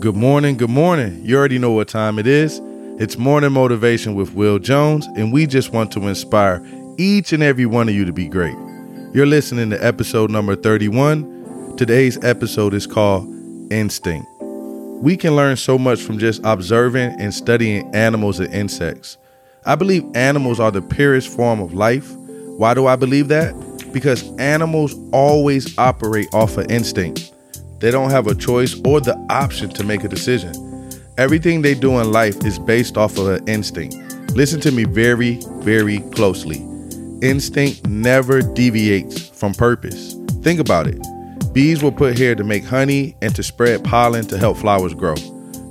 [0.00, 1.20] Good morning, good morning.
[1.24, 2.60] You already know what time it is.
[3.00, 6.64] It's Morning Motivation with Will Jones, and we just want to inspire
[6.98, 8.54] each and every one of you to be great.
[9.12, 11.74] You're listening to episode number 31.
[11.76, 13.26] Today's episode is called
[13.72, 14.24] Instinct.
[14.40, 19.18] We can learn so much from just observing and studying animals and insects.
[19.66, 22.08] I believe animals are the purest form of life.
[22.56, 23.52] Why do I believe that?
[23.92, 27.27] Because animals always operate off of instinct.
[27.80, 30.52] They don't have a choice or the option to make a decision.
[31.16, 33.96] Everything they do in life is based off of an instinct.
[34.34, 36.58] Listen to me very, very closely.
[37.22, 40.14] Instinct never deviates from purpose.
[40.42, 41.00] Think about it.
[41.52, 45.14] Bees were put here to make honey and to spread pollen to help flowers grow.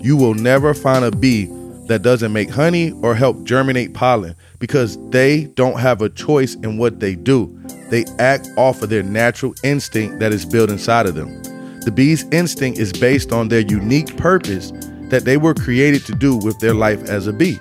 [0.00, 1.46] You will never find a bee
[1.86, 6.78] that doesn't make honey or help germinate pollen because they don't have a choice in
[6.78, 7.56] what they do.
[7.90, 11.40] They act off of their natural instinct that is built inside of them.
[11.86, 14.72] The bee's instinct is based on their unique purpose
[15.02, 17.60] that they were created to do with their life as a bee.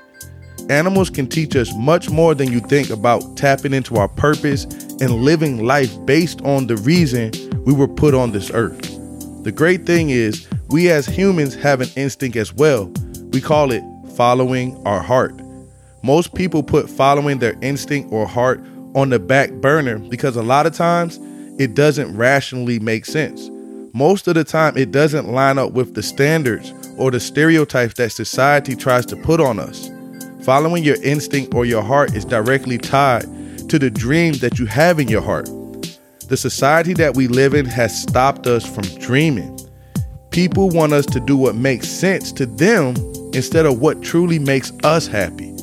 [0.67, 4.64] Animals can teach us much more than you think about tapping into our purpose
[5.00, 7.34] and living life based on the reason
[7.66, 8.82] we were put on this earth.
[9.44, 12.92] The great thing is, we as humans have an instinct as well.
[13.32, 13.84] We call it
[14.16, 15.39] following our heart.
[16.02, 18.60] Most people put following their instinct or heart
[18.95, 21.20] on the back burner because a lot of times
[21.60, 23.52] it doesn't rationally make sense
[23.96, 28.12] most of the time it doesn't line up with the standards or the stereotypes that
[28.12, 29.90] society tries to put on us.
[30.42, 33.23] Following your instinct or your heart is directly tied
[33.70, 35.46] to the dreams that you have in your heart.
[36.28, 39.58] The society that we live in has stopped us from dreaming.
[40.30, 42.98] People want us to do what makes sense to them
[43.34, 45.56] instead of what truly makes us happy.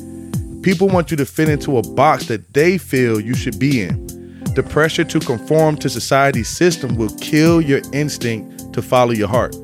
[0.63, 4.22] People want you to fit into a box that they feel you should be in.
[4.55, 9.55] The pressure to conform to society's system will kill your instinct to follow your heart.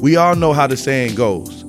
[0.00, 1.64] We all know how the saying goes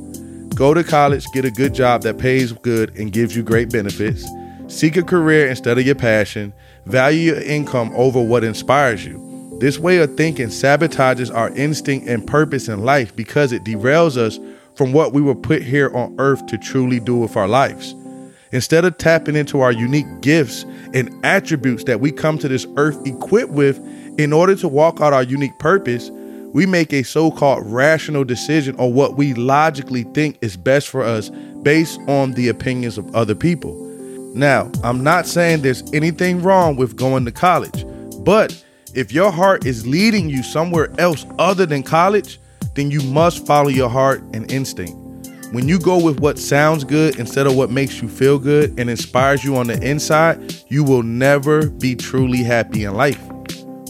[0.55, 4.25] go to college, get a good job that pays good and gives you great benefits,
[4.67, 6.53] seek a career instead of your passion,
[6.86, 9.58] value your income over what inspires you.
[9.60, 14.39] This way of thinking sabotages our instinct and purpose in life because it derails us
[14.76, 17.95] from what we were put here on earth to truly do with our lives.
[18.52, 20.64] Instead of tapping into our unique gifts
[20.94, 23.80] and attributes that we come to this earth equipped with
[24.20, 26.10] in order to walk out our unique purpose,
[26.54, 31.02] we make a so called rational decision on what we logically think is best for
[31.02, 31.30] us
[31.64, 33.73] based on the opinions of other people.
[34.36, 37.86] Now, I'm not saying there's anything wrong with going to college,
[38.20, 38.64] but
[38.94, 42.40] if your heart is leading you somewhere else other than college,
[42.76, 45.01] then you must follow your heart and instinct.
[45.52, 48.89] When you go with what sounds good instead of what makes you feel good and
[48.89, 53.22] inspires you on the inside, you will never be truly happy in life.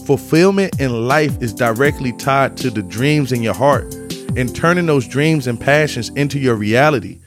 [0.04, 3.94] Fulfillment in life is directly tied to the dreams in your heart
[4.36, 7.20] and turning those dreams and passions into your reality.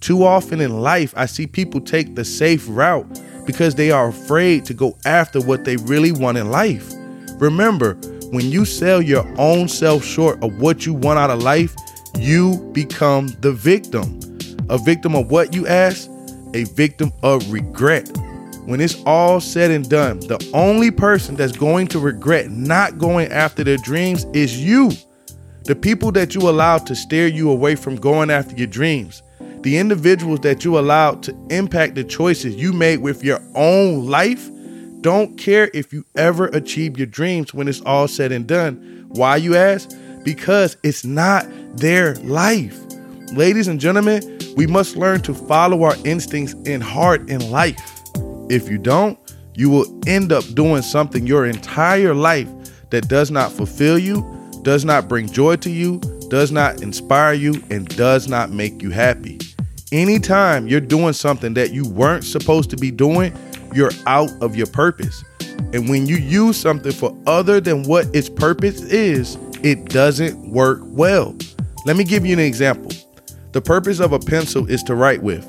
[0.00, 4.64] Too often in life, I see people take the safe route because they are afraid
[4.64, 6.90] to go after what they really want in life.
[7.38, 7.92] Remember,
[8.30, 11.76] when you sell your own self short of what you want out of life,
[12.18, 14.20] you become the victim.
[14.68, 16.08] A victim of what you ask?
[16.54, 18.10] A victim of regret.
[18.64, 23.32] When it's all said and done, the only person that's going to regret not going
[23.32, 24.92] after their dreams is you.
[25.64, 29.22] The people that you allowed to steer you away from going after your dreams,
[29.62, 34.48] the individuals that you allowed to impact the choices you made with your own life,
[35.00, 39.06] don't care if you ever achieve your dreams when it's all said and done.
[39.08, 39.90] Why, you ask?
[40.24, 41.46] Because it's not
[41.76, 42.78] their life.
[43.32, 47.80] Ladies and gentlemen, we must learn to follow our instincts in heart in life.
[48.50, 49.18] If you don't,
[49.54, 52.48] you will end up doing something your entire life
[52.90, 54.22] that does not fulfill you,
[54.62, 58.90] does not bring joy to you, does not inspire you, and does not make you
[58.90, 59.38] happy.
[59.92, 63.34] Anytime you're doing something that you weren't supposed to be doing,
[63.74, 65.24] you're out of your purpose.
[65.74, 70.80] And when you use something for other than what its purpose is, it doesn't work
[70.82, 71.36] well.
[71.84, 72.90] Let me give you an example.
[73.52, 75.46] The purpose of a pencil is to write with.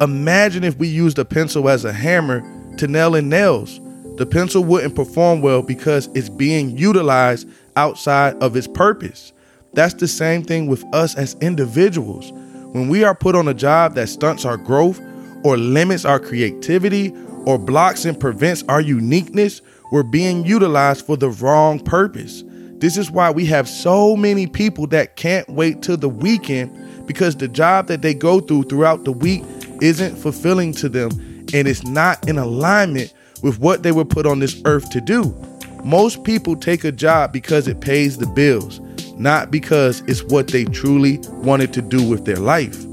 [0.00, 2.42] Imagine if we used a pencil as a hammer
[2.78, 3.80] to nail in nails.
[4.16, 9.32] The pencil wouldn't perform well because it's being utilized outside of its purpose.
[9.72, 12.32] That's the same thing with us as individuals.
[12.72, 15.00] When we are put on a job that stunts our growth
[15.44, 19.62] or limits our creativity or blocks and prevents our uniqueness,
[19.92, 22.42] we're being utilized for the wrong purpose.
[22.84, 27.34] This is why we have so many people that can't wait till the weekend because
[27.34, 29.42] the job that they go through throughout the week
[29.80, 31.10] isn't fulfilling to them
[31.54, 33.10] and it's not in alignment
[33.42, 35.34] with what they were put on this earth to do.
[35.82, 38.80] Most people take a job because it pays the bills.
[39.16, 42.84] not because it's what they truly wanted to do with their life.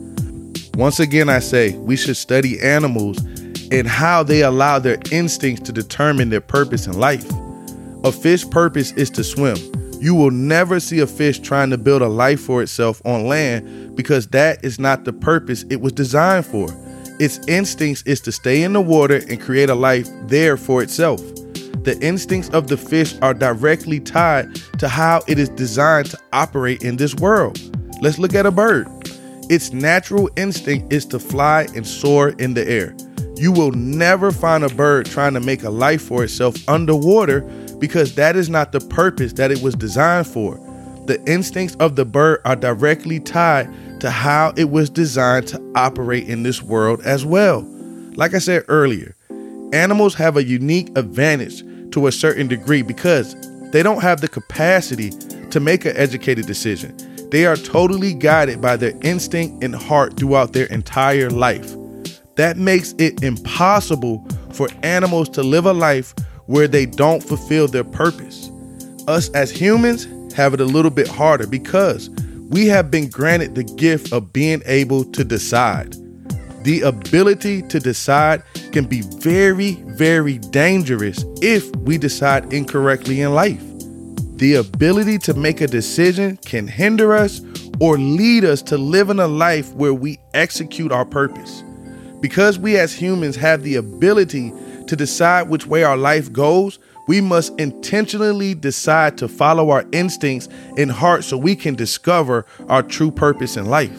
[0.75, 3.17] Once again, I say we should study animals
[3.73, 7.29] and how they allow their instincts to determine their purpose in life.
[8.05, 9.57] A fish's purpose is to swim.
[10.01, 13.95] You will never see a fish trying to build a life for itself on land
[13.95, 16.69] because that is not the purpose it was designed for.
[17.19, 21.21] Its instincts is to stay in the water and create a life there for itself.
[21.83, 26.81] The instincts of the fish are directly tied to how it is designed to operate
[26.81, 27.59] in this world.
[28.01, 28.87] Let's look at a bird.
[29.51, 32.95] Its natural instinct is to fly and soar in the air.
[33.35, 37.47] You will never find a bird trying to make a life for itself underwater
[37.81, 40.55] because that is not the purpose that it was designed for.
[41.07, 46.29] The instincts of the bird are directly tied to how it was designed to operate
[46.29, 47.63] in this world as well.
[48.15, 49.15] Like I said earlier,
[49.73, 53.35] animals have a unique advantage to a certain degree because
[53.71, 55.09] they don't have the capacity
[55.49, 56.95] to make an educated decision.
[57.31, 61.75] They are totally guided by their instinct and heart throughout their entire life.
[62.35, 66.13] That makes it impossible for animals to live a life
[66.51, 68.51] where they don't fulfill their purpose.
[69.07, 72.09] Us as humans have it a little bit harder because
[72.49, 75.95] we have been granted the gift of being able to decide.
[76.65, 78.43] The ability to decide
[78.73, 83.63] can be very, very dangerous if we decide incorrectly in life.
[84.35, 87.41] The ability to make a decision can hinder us
[87.79, 91.63] or lead us to living a life where we execute our purpose.
[92.19, 94.51] Because we as humans have the ability
[94.91, 96.77] to decide which way our life goes,
[97.07, 102.83] we must intentionally decide to follow our instincts and heart so we can discover our
[102.83, 103.97] true purpose in life.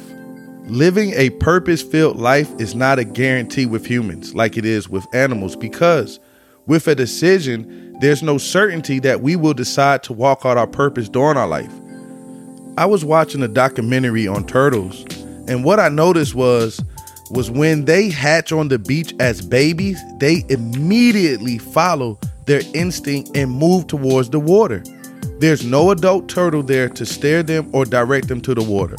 [0.67, 5.07] Living a purpose filled life is not a guarantee with humans like it is with
[5.15, 6.21] animals because
[6.67, 11.09] with a decision, there's no certainty that we will decide to walk out our purpose
[11.09, 11.73] during our life.
[12.77, 15.07] I was watching a documentary on turtles,
[15.49, 16.85] and what I noticed was
[17.33, 23.51] was when they hatch on the beach as babies, they immediately follow their instinct and
[23.51, 24.83] move towards the water.
[25.39, 28.97] There's no adult turtle there to steer them or direct them to the water.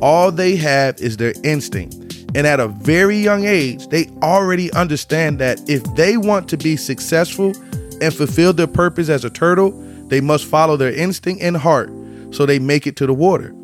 [0.00, 1.96] All they have is their instinct.
[2.34, 6.76] And at a very young age, they already understand that if they want to be
[6.76, 7.52] successful
[8.00, 9.72] and fulfill their purpose as a turtle,
[10.06, 11.90] they must follow their instinct and heart
[12.30, 13.54] so they make it to the water.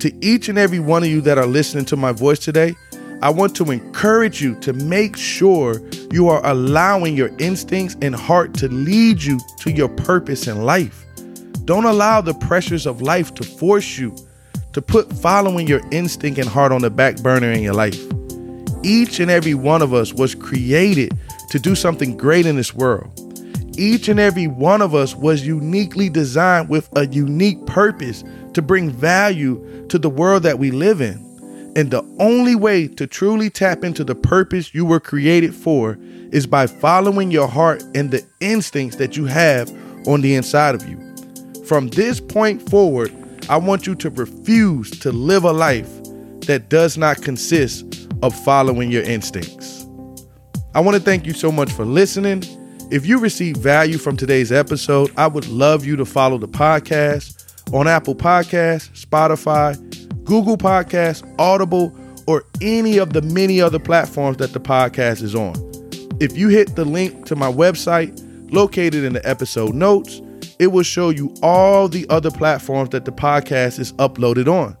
[0.00, 2.74] To each and every one of you that are listening to my voice today,
[3.24, 5.80] I want to encourage you to make sure
[6.12, 11.06] you are allowing your instincts and heart to lead you to your purpose in life.
[11.64, 14.14] Don't allow the pressures of life to force you
[14.74, 17.98] to put following your instinct and heart on the back burner in your life.
[18.82, 21.16] Each and every one of us was created
[21.48, 23.10] to do something great in this world.
[23.78, 28.22] Each and every one of us was uniquely designed with a unique purpose
[28.52, 31.33] to bring value to the world that we live in.
[31.76, 35.98] And the only way to truly tap into the purpose you were created for
[36.30, 39.70] is by following your heart and the instincts that you have
[40.06, 40.98] on the inside of you.
[41.66, 43.12] From this point forward,
[43.48, 45.90] I want you to refuse to live a life
[46.46, 49.86] that does not consist of following your instincts.
[50.74, 52.42] I want to thank you so much for listening.
[52.90, 57.72] If you received value from today's episode, I would love you to follow the podcast
[57.72, 59.74] on Apple Podcasts, Spotify,
[60.24, 65.54] Google Podcasts, Audible, or any of the many other platforms that the podcast is on.
[66.20, 68.20] If you hit the link to my website
[68.52, 70.22] located in the episode notes,
[70.58, 74.76] it will show you all the other platforms that the podcast is uploaded on.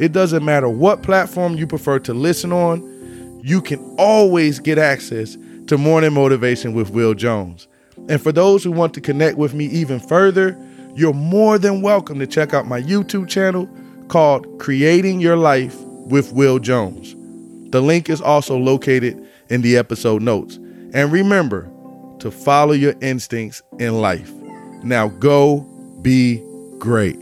[0.00, 5.36] It doesn't matter what platform you prefer to listen on, you can always get access
[5.66, 7.68] to Morning Motivation with Will Jones.
[8.08, 10.56] And for those who want to connect with me even further,
[10.94, 13.68] you're more than welcome to check out my YouTube channel
[14.08, 17.14] called Creating Your Life with Will Jones.
[17.70, 20.56] The link is also located in the episode notes.
[20.94, 21.70] And remember
[22.20, 24.32] to follow your instincts in life.
[24.82, 25.60] Now go
[26.02, 26.42] be
[26.78, 27.18] great.